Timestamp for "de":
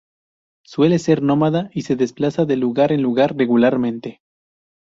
2.45-2.57